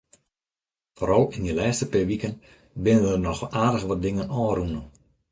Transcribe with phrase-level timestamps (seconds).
[0.97, 2.33] Foaral yn de lêste pear wiken
[2.83, 4.81] binne der noch aardich wat dingen ôfrûne.